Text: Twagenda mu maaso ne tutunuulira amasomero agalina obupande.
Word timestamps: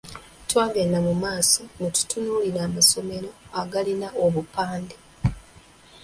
Twagenda 0.49 0.99
mu 1.07 1.13
maaso 1.23 1.61
ne 1.79 1.89
tutunuulira 1.95 2.59
amasomero 2.67 3.29
agalina 3.61 4.07
obupande. 4.23 4.95